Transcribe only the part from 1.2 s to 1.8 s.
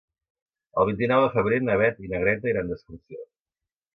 de febrer na